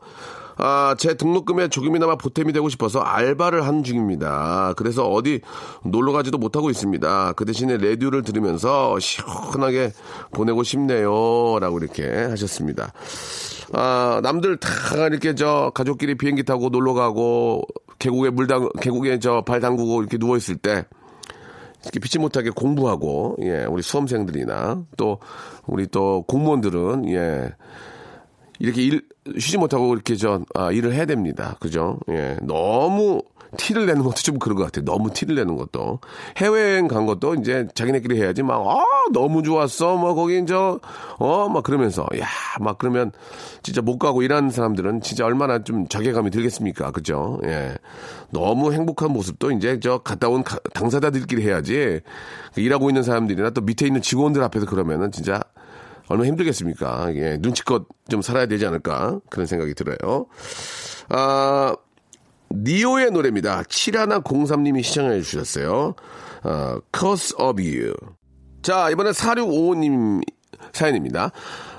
아, 0.57 0.95
제 0.99 1.15
등록금에 1.15 1.69
조금이나마 1.69 2.17
보탬이 2.17 2.53
되고 2.53 2.69
싶어서 2.69 3.01
알바를 3.01 3.67
하는 3.67 3.83
중입니다. 3.83 4.75
그래서 4.77 5.09
어디 5.09 5.41
놀러 5.85 6.13
가지도 6.13 6.39
못하고 6.39 6.71
있습니다. 6.71 7.33
그 7.33 7.45
대신에 7.45 7.77
레디오를 7.77 8.23
들으면서 8.23 8.99
시원하게 8.99 9.93
보내고 10.33 10.63
싶네요. 10.63 11.59
라고 11.61 11.79
이렇게 11.79 12.09
하셨습니다. 12.09 12.93
아, 13.73 14.21
남들 14.23 14.59
다 14.59 14.69
이렇게 15.07 15.35
저 15.35 15.73
가족끼리 15.75 16.17
비행기 16.17 16.45
타고 16.45 16.69
놀러 16.69 16.95
가고 16.95 17.63
계곡에 17.99 18.31
물 18.31 18.47
담, 18.47 18.69
계곡에 18.81 19.19
저 19.19 19.43
발 19.43 19.61
담그고 19.61 20.01
이렇게 20.01 20.19
누워 20.19 20.37
있을 20.37 20.57
때 20.57 20.85
이렇게 21.83 22.01
피치 22.01 22.19
못하게 22.19 22.49
공부하고, 22.51 23.37
예, 23.43 23.67
우리 23.67 23.83
수험생들이나 23.83 24.85
또 24.97 25.19
우리 25.67 25.87
또 25.87 26.23
공무원들은, 26.23 27.11
예, 27.11 27.53
이렇게 28.65 28.83
일, 28.83 29.03
쉬지 29.39 29.59
못하고 29.59 29.93
이렇게 29.95 30.17
저, 30.17 30.41
아, 30.55 30.73
일을 30.73 30.95
해야 30.95 31.05
됩니다. 31.05 31.57
그죠? 31.61 31.99
예, 32.09 32.37
너무 32.43 33.23
티를 33.57 33.87
내는 33.87 34.03
것도 34.03 34.17
좀 34.17 34.39
그런 34.39 34.57
것 34.57 34.65
같아요. 34.65 34.85
너무 34.85 35.13
티를 35.13 35.37
내는 35.37 35.57
것도. 35.57 36.01
해외여행 36.39 36.89
간 36.89 37.07
것도 37.07 37.35
이제 37.35 37.69
자기네끼리 37.75 38.21
해야지 38.21 38.43
막, 38.43 38.67
아, 38.67 38.85
너무 39.13 39.43
좋았어. 39.43 39.97
뭐, 39.97 40.15
거기 40.15 40.45
저, 40.47 40.81
어, 41.19 41.49
막 41.49 41.63
그러면서, 41.63 42.07
야, 42.19 42.27
막 42.61 42.79
그러면 42.79 43.13
진짜 43.63 43.81
못 43.81 43.99
가고 43.99 44.23
일하는 44.23 44.51
사람들은 44.51 45.03
진짜 45.03 45.25
얼마나 45.25 45.63
좀 45.63 45.87
자괴감이 45.87 46.31
들겠습니까. 46.31 46.91
그죠? 46.91 47.39
예. 47.45 47.77
너무 48.31 48.73
행복한 48.73 49.13
모습도 49.13 49.53
이제 49.53 49.79
저 49.79 49.99
갔다 49.99 50.29
온 50.29 50.43
가, 50.43 50.59
당사자들끼리 50.73 51.47
해야지 51.47 52.01
그 52.55 52.61
일하고 52.61 52.91
있는 52.91 53.03
사람들이나 53.03 53.51
또 53.51 53.61
밑에 53.61 53.87
있는 53.87 54.03
직원들 54.03 54.43
앞에서 54.43 54.67
그러면은 54.67 55.13
진짜 55.13 55.41
얼마나 56.09 56.29
힘들겠습니까? 56.29 57.15
예, 57.15 57.37
눈치껏 57.41 57.87
좀 58.09 58.23
살아야 58.23 58.47
되지 58.47 58.67
않을까? 58.67 59.21
그런 59.31 59.47
생각이 59.47 59.75
들어요. 59.75 60.27
아, 61.09 61.75
니오의 62.53 63.11
노래입니다. 63.11 63.63
7103님이 63.63 64.83
시청해 64.83 65.21
주셨어요. 65.23 65.95
어, 66.45 66.79
Cause 66.97 67.35
of 67.39 67.61
You. 67.63 67.95
자, 68.63 68.91
이번에 68.91 69.11
4655님 69.11 70.23
사연입니다. 70.73 71.31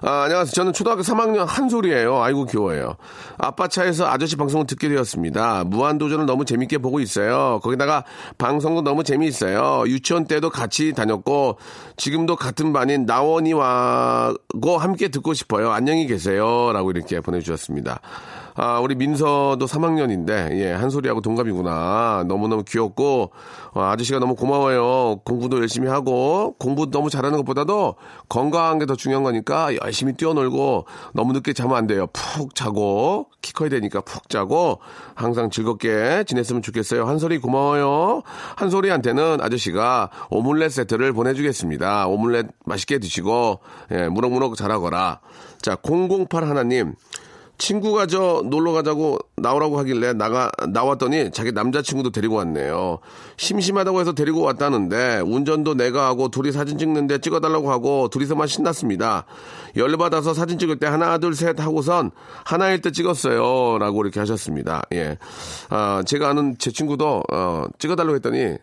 아, 0.08 0.26
안녕하세요. 0.26 0.52
저는 0.54 0.74
초등학교 0.74 1.02
3학년 1.02 1.48
한솔이에요. 1.48 2.22
아이고 2.22 2.46
귀여워요. 2.46 2.96
아빠 3.40 3.68
차에서 3.68 4.06
아저씨 4.06 4.36
방송을 4.36 4.68
듣게 4.68 4.88
되었습니다. 4.88 5.64
무한도전을 5.64 6.28
너무 6.28 6.46
재밌게 6.46 6.78
보고 6.78 7.00
있어요. 7.00 7.60
거기다가 7.64 8.04
방송도 8.38 8.84
너무 8.84 9.04
재미있어요. 9.04 9.86
유치원 9.88 10.26
때도 10.26 10.52
같이 10.52 10.94
다녔고 10.94 11.58
지금도 11.98 12.36
같은 12.36 12.72
반인 12.72 13.08
나원이와고 13.08 14.78
함께 14.78 15.08
듣고 15.08 15.34
싶어요. 15.34 15.72
안녕히 15.72 16.06
계세요. 16.06 16.72
라고 16.72 16.92
이렇게 16.92 17.20
보내 17.20 17.40
주셨습니다. 17.40 18.00
아, 18.58 18.80
우리 18.80 18.96
민서도 18.96 19.66
3학년인데, 19.66 20.58
예, 20.60 20.72
한소리하고 20.72 21.20
동갑이구나. 21.20 22.24
너무너무 22.26 22.64
귀엽고, 22.64 23.32
어, 23.74 23.82
아저씨가 23.82 24.20
너무 24.20 24.36
고마워요. 24.36 25.20
공부도 25.26 25.58
열심히 25.60 25.90
하고, 25.90 26.56
공부 26.58 26.90
너무 26.90 27.10
잘하는 27.10 27.38
것보다도 27.40 27.96
건강한 28.30 28.80
게 28.80 28.86
더 28.86 28.96
중요한 28.96 29.24
거니까 29.24 29.76
열심히 29.84 29.95
뛰어놀고, 30.18 30.86
너무 31.14 31.34
늦게 31.34 31.54
자면 31.54 31.78
안 31.78 31.88
돼요. 31.88 32.08
푹 32.14 32.56
자고, 32.56 33.30
키 33.42 33.54
커야 33.54 33.70
되니까 33.70 34.02
푹 34.02 34.30
자고, 34.30 34.80
항상 35.16 35.50
즐겁게 35.50 36.24
지냈으면 36.28 36.62
좋겠어요. 36.62 37.06
한소리 37.06 37.40
고마워요. 37.40 38.22
한소리한테는 38.56 39.42
아저씨가 39.42 40.10
오믈렛 40.30 40.72
세트를 40.72 41.14
보내주겠습니다. 41.14 42.08
오믈렛 42.08 42.48
맛있게 42.66 43.00
드시고, 43.00 43.60
예, 43.92 44.08
무럭무럭 44.10 44.56
자라거라. 44.56 45.20
자, 45.62 45.76
008 45.76 46.44
하나님. 46.48 46.96
친구가 47.58 48.08
저 48.08 48.42
놀러 48.46 48.74
가자고 48.74 49.18
나오라고 49.38 49.78
하길래 49.80 50.14
나가 50.14 50.52
나왔더니 50.68 51.32
자기 51.32 51.52
남자친구도 51.52 52.12
데리고 52.12 52.36
왔네요. 52.36 53.00
심심하다고 53.38 54.02
해서 54.02 54.14
데리고 54.14 54.42
왔다는데 54.42 55.22
운전도 55.26 55.76
내가 55.76 56.08
하고 56.08 56.30
둘이 56.30 56.52
사진 56.52 56.78
찍는데 56.78 57.20
찍어달라고 57.20 57.72
하고 57.72 58.10
둘이서만 58.10 58.48
신났습니다. 58.48 59.26
열받아서 59.76 60.34
사진 60.34 60.58
찍을 60.60 60.78
때 60.80 60.88
하나 60.88 61.18
둘 61.18 61.36
셋 61.36 61.60
하고선 61.60 62.12
하나일 62.46 62.82
때 62.82 62.92
찍었어요라고 62.92 64.02
이렇게 64.04 64.20
하셨습니다. 64.22 64.84
예, 64.94 65.18
아 65.70 66.02
제가 66.06 66.30
아는 66.30 66.56
제 66.58 66.72
친구도 66.72 67.24
어, 67.32 67.66
찍어달라고 67.78 68.16
했더니 68.16 68.58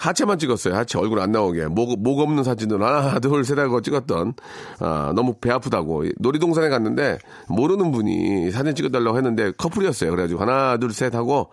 하체만 0.00 0.38
찍었어요. 0.38 0.74
하체 0.74 0.98
얼굴 0.98 1.20
안 1.20 1.30
나오게. 1.30 1.66
목, 1.66 2.00
목 2.02 2.20
없는 2.20 2.42
사진을 2.42 2.82
하나, 2.82 3.18
둘, 3.20 3.44
셋 3.44 3.58
하고 3.58 3.82
찍었던, 3.82 4.32
아, 4.78 5.12
너무 5.14 5.34
배 5.34 5.50
아프다고. 5.50 6.04
놀이동산에 6.18 6.70
갔는데, 6.70 7.18
모르는 7.48 7.92
분이 7.92 8.50
사진 8.50 8.74
찍어달라고 8.74 9.18
했는데, 9.18 9.52
커플이었어요. 9.52 10.10
그래가지고, 10.10 10.40
하나, 10.40 10.78
둘, 10.78 10.94
셋 10.94 11.14
하고, 11.14 11.50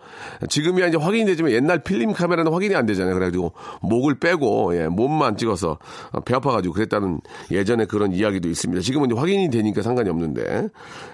지금이야 0.48 0.86
이제 0.86 0.96
확인이 0.96 1.26
되지만, 1.26 1.52
옛날 1.52 1.82
필름 1.82 2.14
카메라는 2.14 2.50
확인이 2.50 2.74
안 2.74 2.86
되잖아요. 2.86 3.14
그래가지고, 3.14 3.52
목을 3.82 4.18
빼고, 4.18 4.74
예, 4.76 4.88
몸만 4.88 5.36
찍어서, 5.36 5.78
배 6.24 6.34
아파가지고 6.34 6.72
그랬다는 6.74 7.20
예전에 7.50 7.84
그런 7.84 8.12
이야기도 8.12 8.48
있습니다. 8.48 8.80
지금은 8.80 9.10
이제 9.10 9.20
확인이 9.20 9.50
되니까 9.50 9.82
상관이 9.82 10.08
없는데, 10.08 10.68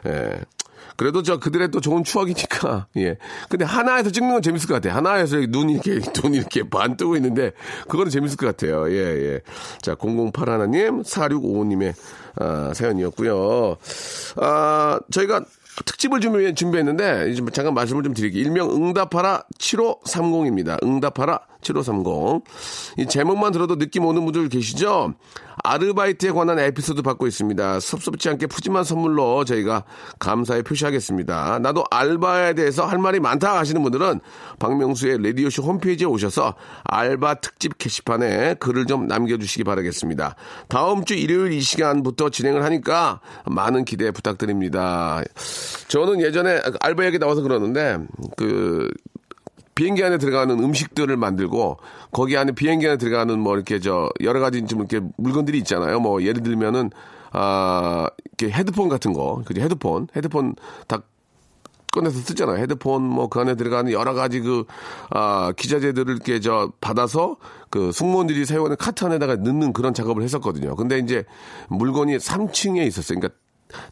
예. 0.06 0.40
그래도 0.96 1.22
저 1.22 1.38
그들의 1.38 1.72
또 1.72 1.80
좋은 1.80 2.04
추억이니까 2.04 2.53
예. 2.96 3.16
근데 3.48 3.64
하나에서 3.64 4.10
찍는 4.10 4.32
건 4.32 4.42
재밌을 4.42 4.68
것 4.68 4.74
같아요. 4.74 4.94
하나에서 4.94 5.36
눈 5.48 5.70
이렇게 5.70 6.00
눈 6.12 6.34
이렇게 6.34 6.68
반 6.68 6.96
뜨고 6.96 7.16
있는데 7.16 7.52
그거는 7.88 8.10
재밌을 8.10 8.36
것 8.36 8.46
같아요. 8.46 8.90
예 8.90 8.96
예. 8.96 9.40
자 9.80 9.94
008 9.94 10.48
하나님 10.48 11.02
4655님의 11.02 11.94
아, 12.36 12.72
사연이었고요. 12.74 13.76
아 14.36 15.00
저희가 15.10 15.44
특집을 15.84 16.20
준비, 16.20 16.54
준비했는데 16.54 17.34
잠깐 17.52 17.74
말씀을 17.74 18.04
좀 18.04 18.14
드릴게요. 18.14 18.42
일명 18.42 18.70
응답하라 18.70 19.44
7530입니다. 19.58 20.82
응답하라 20.82 21.40
7530. 21.62 22.44
이 22.98 23.06
제목만 23.06 23.52
들어도 23.52 23.76
느낌 23.76 24.04
오는 24.04 24.24
분들 24.24 24.48
계시죠? 24.48 25.14
아르바이트에 25.64 26.30
관한 26.30 26.58
에피소드 26.58 27.00
받고 27.00 27.26
있습니다. 27.26 27.80
섭섭지 27.80 28.28
않게 28.28 28.46
푸짐한 28.48 28.84
선물로 28.84 29.44
저희가 29.46 29.84
감사의 30.18 30.62
표시하겠습니다. 30.62 31.58
나도 31.60 31.84
알바에 31.90 32.52
대해서 32.52 32.84
할 32.84 32.98
말이 32.98 33.18
많다 33.18 33.58
하시는 33.58 33.82
분들은 33.82 34.20
박명수의 34.58 35.22
레디오쇼 35.22 35.62
홈페이지에 35.62 36.06
오셔서 36.06 36.54
알바 36.84 37.36
특집 37.36 37.78
게시판에 37.78 38.54
글을 38.60 38.84
좀 38.84 39.06
남겨주시기 39.06 39.64
바라겠습니다. 39.64 40.36
다음 40.68 41.04
주 41.06 41.14
일요일 41.14 41.52
이 41.52 41.62
시간부터 41.62 42.28
진행을 42.28 42.62
하니까 42.62 43.20
많은 43.46 43.86
기대 43.86 44.10
부탁드립니다. 44.10 45.22
저는 45.88 46.20
예전에 46.20 46.60
알바 46.80 47.06
얘기 47.06 47.18
나와서 47.18 47.40
그러는데 47.40 47.98
그 48.36 48.90
비행기 49.74 50.04
안에 50.04 50.18
들어가는 50.18 50.58
음식들을 50.62 51.16
만들고 51.16 51.78
거기 52.12 52.36
안에 52.36 52.52
비행기 52.52 52.86
안에 52.86 52.96
들어가는 52.96 53.38
뭐 53.38 53.56
이렇게 53.56 53.80
저 53.80 54.08
여러 54.20 54.40
가지 54.40 54.64
좀 54.66 54.80
이렇게 54.80 55.00
물건들이 55.16 55.58
있잖아요. 55.58 56.00
뭐 56.00 56.22
예를 56.22 56.42
들면은 56.42 56.90
아 57.32 58.08
이렇게 58.38 58.56
헤드폰 58.56 58.88
같은 58.88 59.12
거, 59.12 59.42
그죠? 59.44 59.60
헤드폰, 59.60 60.06
헤드폰 60.14 60.54
다 60.86 61.02
꺼내서 61.92 62.18
쓰잖아요. 62.20 62.58
헤드폰 62.58 63.02
뭐 63.02 63.28
그 63.28 63.40
안에 63.40 63.54
들어가는 63.54 63.90
여러 63.92 64.14
가지 64.14 64.40
그 64.40 64.64
아, 65.10 65.52
기자재들을 65.56 66.14
이렇게 66.14 66.40
저 66.40 66.72
받아서 66.80 67.36
그 67.70 67.90
승무원들이 67.92 68.44
사용하는 68.46 68.76
카트 68.76 69.04
안에다가 69.04 69.36
넣는 69.36 69.72
그런 69.72 69.94
작업을 69.94 70.22
했었거든요. 70.22 70.76
근데 70.76 70.98
이제 70.98 71.24
물건이 71.68 72.16
3층에 72.18 72.86
있었어요. 72.86 73.18
그러니까 73.18 73.38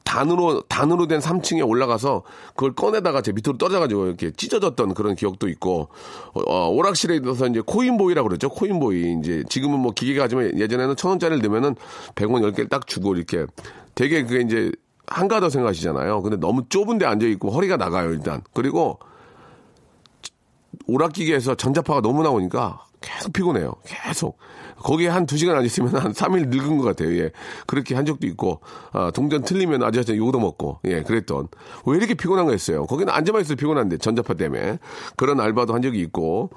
단으로 0.05 0.63
단으로 0.63 1.07
된 1.07 1.21
3층에 1.21 1.67
올라가서 1.67 2.23
그걸 2.51 2.75
꺼내다가 2.75 3.23
제 3.23 3.33
밑으로 3.33 3.59
떨어져가지고 3.59 4.07
이렇게 4.07 4.31
찢어졌던 4.31 4.95
그런 4.95 5.15
기억도 5.15 5.49
있고 5.49 5.89
어, 6.35 6.69
오락실에 6.69 7.17
있어서 7.17 7.47
이제 7.47 7.61
코인보이라고 7.65 8.29
그랬죠. 8.29 8.49
코인보이. 8.49 9.19
이제 9.21 9.45
지금은 9.49 9.79
뭐 9.79 9.93
기계가 9.93 10.25
하지만 10.25 10.59
예전에는 10.59 10.97
천 10.97 11.11
원짜리를 11.11 11.43
넣으면은 11.43 11.77
100원 12.15 12.53
10개를 12.53 12.69
딱 12.69 12.87
주고 12.87 13.15
이렇게 13.15 13.47
되게 13.95 14.23
그게 14.23 14.41
이제 14.41 14.73
한가더 15.07 15.51
생각하시잖아요. 15.51 16.23
근데 16.23 16.37
너무 16.37 16.65
좁은 16.69 16.99
데 16.99 17.07
앉아 17.07 17.27
있고 17.27 17.51
허리가 17.51 17.77
나가요 17.77 18.13
일단. 18.13 18.43
그리고 18.53 18.99
오락기계에서 20.87 21.55
전자파가 21.55 22.01
너무 22.01 22.23
나오니까 22.23 22.85
계속 23.03 23.33
피곤해요. 23.33 23.75
계속. 23.85 24.39
거기에 24.77 25.09
한 25.09 25.27
두 25.27 25.37
시간 25.37 25.57
앉았으면 25.57 25.95
한 25.97 26.13
3일 26.13 26.49
늙은 26.49 26.79
것 26.79 26.85
같아요. 26.85 27.17
예. 27.19 27.31
그렇게 27.67 27.95
한 27.95 28.05
적도 28.05 28.27
있고, 28.27 28.61
아, 28.93 29.11
동전 29.13 29.43
틀리면 29.43 29.83
아저씨 29.83 30.17
욕도 30.17 30.41
먹고, 30.41 30.81
예, 30.85 31.03
그랬던. 31.03 31.49
왜 31.87 31.97
이렇게 31.97 32.15
피곤한가 32.15 32.53
했어요. 32.53 32.85
거기는 32.87 33.13
앉아만 33.13 33.43
있어도 33.43 33.57
피곤한데, 33.57 33.99
전자파 33.99 34.35
때문에. 34.35 34.79
그런 35.17 35.39
알바도 35.41 35.73
한 35.75 35.83
적이 35.83 36.01
있고. 36.01 36.51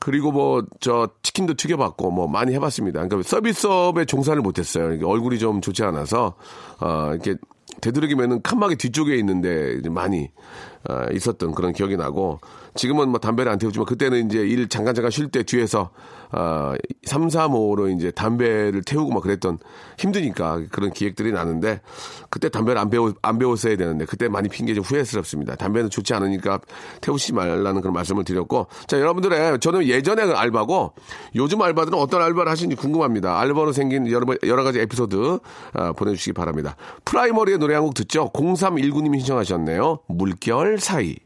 그리고 0.00 0.32
뭐, 0.32 0.64
저, 0.80 1.08
치킨도 1.22 1.54
튀겨봤고, 1.54 2.10
뭐, 2.10 2.26
많이 2.26 2.52
해봤습니다. 2.54 3.06
그러니까 3.06 3.28
서비스업에 3.28 4.04
종사를 4.04 4.40
못했어요. 4.42 4.98
얼굴이 5.06 5.38
좀 5.38 5.60
좋지 5.60 5.84
않아서, 5.84 6.34
아, 6.80 7.10
이렇게 7.12 7.36
되도록이면은 7.80 8.42
칸막이 8.42 8.76
뒤쪽에 8.76 9.16
있는데 9.16 9.78
많이 9.90 10.24
어, 10.24 10.77
있었던 11.12 11.52
그런 11.52 11.72
기억이 11.72 11.96
나고 11.96 12.40
지금은 12.74 13.08
뭐 13.08 13.18
담배를 13.18 13.50
안 13.50 13.58
태우지만 13.58 13.86
그때는 13.86 14.26
이제 14.26 14.38
일 14.38 14.68
잠깐 14.68 14.94
잠깐 14.94 15.10
쉴 15.10 15.28
때 15.28 15.42
뒤에서 15.42 15.90
어, 16.30 16.74
3, 17.04 17.30
4, 17.30 17.48
5로 17.48 17.94
이제 17.96 18.10
담배를 18.10 18.82
태우고 18.82 19.12
막 19.12 19.22
그랬던 19.22 19.58
힘드니까 19.98 20.62
그런 20.70 20.92
기획들이 20.92 21.32
나는데 21.32 21.80
그때 22.28 22.50
담배를 22.50 22.78
안 22.80 22.90
배우 22.90 23.14
안 23.22 23.38
배웠어야 23.38 23.76
되는데 23.76 24.04
그때 24.04 24.28
많이 24.28 24.48
핑계 24.48 24.74
좀 24.74 24.84
후회스럽습니다. 24.84 25.56
담배는 25.56 25.88
좋지 25.90 26.12
않으니까 26.14 26.60
태우지 27.00 27.32
말라는 27.32 27.80
그런 27.80 27.94
말씀을 27.94 28.24
드렸고 28.24 28.66
자 28.86 29.00
여러분들의 29.00 29.58
저는 29.60 29.86
예전에 29.86 30.26
그 30.26 30.32
알바고 30.32 30.92
요즘 31.34 31.62
알바들은 31.62 31.98
어떤 31.98 32.20
알바를 32.22 32.52
하시는지 32.52 32.76
궁금합니다. 32.76 33.40
알바로 33.40 33.72
생긴 33.72 34.10
여러 34.10 34.26
여러 34.46 34.62
가지 34.64 34.80
에피소드 34.80 35.38
어, 35.74 35.92
보내주시기 35.94 36.34
바랍니다. 36.34 36.76
프라이머리의 37.04 37.58
노래 37.58 37.74
한 37.74 37.88
곡 37.88 37.94
듣죠. 37.94 38.30
0319님이 38.34 39.18
신청하셨네요. 39.20 40.00
물결 40.08 40.77
사이. 40.80 41.16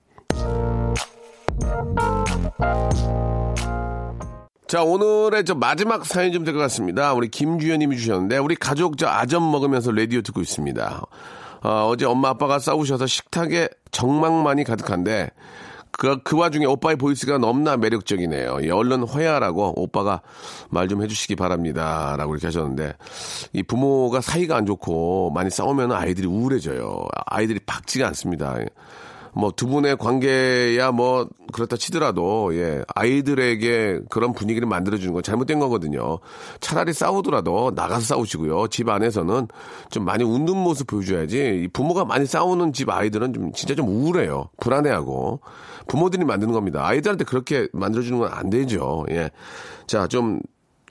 자, 4.66 4.82
오늘의 4.82 5.44
저 5.44 5.54
마지막 5.54 6.06
사연 6.06 6.32
좀 6.32 6.44
될 6.44 6.54
것 6.54 6.60
같습니다. 6.60 7.12
우리 7.12 7.28
김주현님이 7.28 7.96
주셨는데, 7.98 8.38
우리 8.38 8.54
가족 8.56 8.96
저 8.96 9.06
아점 9.06 9.50
먹으면서 9.50 9.92
라디오 9.92 10.22
듣고 10.22 10.40
있습니다. 10.40 11.02
어, 11.64 11.94
제 11.98 12.06
엄마 12.06 12.30
아빠가 12.30 12.58
싸우셔서 12.58 13.06
식탁에 13.06 13.68
적막만이 13.90 14.64
가득한데, 14.64 15.30
그, 15.90 16.22
그 16.24 16.38
와중에 16.38 16.64
오빠의 16.64 16.96
보이스가 16.96 17.36
너무나 17.36 17.76
매력적이네요. 17.76 18.60
예, 18.62 18.70
얼른 18.70 19.06
화해하라고 19.06 19.74
오빠가 19.76 20.22
말 20.70 20.88
좀 20.88 21.02
해주시기 21.02 21.36
바랍니다. 21.36 22.14
라고 22.16 22.32
이렇게 22.32 22.46
하셨는데, 22.46 22.94
이 23.52 23.62
부모가 23.62 24.22
사이가 24.22 24.56
안 24.56 24.64
좋고 24.64 25.32
많이 25.34 25.50
싸우면 25.50 25.92
아이들이 25.92 26.26
우울해져요. 26.26 27.04
아이들이 27.26 27.60
박지가 27.66 28.06
않습니다. 28.08 28.56
뭐 29.34 29.50
두 29.50 29.66
분의 29.66 29.96
관계야 29.96 30.92
뭐 30.92 31.28
그렇다 31.52 31.76
치더라도 31.76 32.54
예 32.54 32.82
아이들에게 32.94 34.00
그런 34.10 34.32
분위기를 34.32 34.68
만들어주는 34.68 35.12
건 35.12 35.22
잘못된 35.22 35.58
거거든요. 35.58 36.18
차라리 36.60 36.92
싸우더라도 36.92 37.72
나가서 37.74 38.00
싸우시고요. 38.00 38.68
집 38.68 38.88
안에서는 38.88 39.48
좀 39.90 40.04
많이 40.04 40.24
웃는 40.24 40.56
모습 40.56 40.86
보여줘야지. 40.86 41.68
부모가 41.72 42.04
많이 42.04 42.26
싸우는 42.26 42.72
집 42.72 42.90
아이들은 42.90 43.32
좀 43.32 43.52
진짜 43.52 43.74
좀 43.74 43.88
우울해요. 43.88 44.50
불안해하고 44.60 45.40
부모들이 45.88 46.24
만드는 46.24 46.52
겁니다. 46.52 46.86
아이들한테 46.86 47.24
그렇게 47.24 47.68
만들어주는 47.72 48.18
건 48.18 48.32
안 48.32 48.50
되죠. 48.50 49.04
예, 49.10 49.30
자 49.86 50.06
좀 50.06 50.40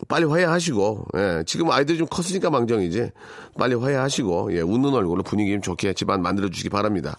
빨리 0.08 0.26
화해하시고, 0.26 1.06
예, 1.16 1.44
지금 1.46 1.70
아이들이 1.70 2.00
좀 2.00 2.08
컸으니까 2.08 2.50
망정이지. 2.50 3.12
빨리 3.58 3.76
화해하시고, 3.76 4.56
예, 4.56 4.62
웃는 4.62 4.94
얼굴로 4.96 5.22
분위기 5.22 5.52
좀 5.52 5.62
좋게 5.62 5.94
집안 5.94 6.24
만들어주시기 6.24 6.70
바랍니다. 6.70 7.18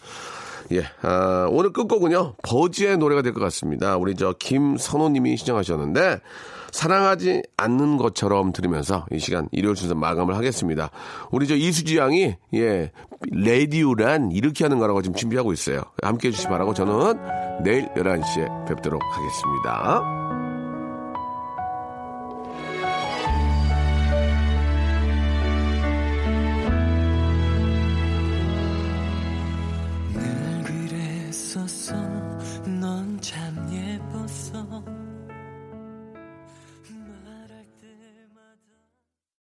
예, 0.73 0.85
아, 1.03 1.47
오늘 1.51 1.73
끝곡은요, 1.73 2.35
버즈의 2.43 2.99
노래가 2.99 3.23
될 3.23 3.33
것 3.33 3.41
같습니다. 3.41 3.97
우리 3.97 4.15
저 4.15 4.35
김선호님이 4.39 5.37
신청하셨는데, 5.37 6.21
사랑하지 6.71 7.43
않는 7.59 7.99
것처럼 7.99 8.53
들으면서 8.53 9.05
이 9.13 9.19
시간 9.19 9.47
일요일 9.53 9.77
순서 9.77 9.95
마감을 9.95 10.35
하겠습니다. 10.37 10.91
우리 11.31 11.47
저 11.47 11.55
이수지 11.55 11.99
양이, 11.99 12.35
예, 12.55 12.91
레디오란 13.31 14.33
이렇게 14.33 14.65
하는 14.65 14.79
거라고 14.79 15.03
지금 15.03 15.15
준비하고 15.15 15.53
있어요. 15.53 15.83
함께 16.03 16.29
해주시기 16.29 16.49
바라고 16.49 16.73
저는 16.73 17.19
내일 17.63 17.89
11시에 17.95 18.67
뵙도록 18.69 19.03
하겠습니다. 19.03 20.32